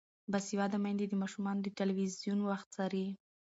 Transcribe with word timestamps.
باسواده 0.31 0.77
میندې 0.83 1.05
د 1.07 1.13
ماشومانو 1.21 1.59
د 1.63 1.67
تلویزیون 1.79 2.39
وخت 2.43 2.67
څاري. 2.75 3.05